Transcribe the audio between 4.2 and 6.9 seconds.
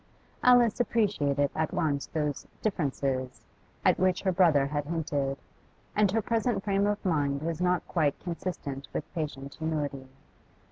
her brother had hinted, and her present frame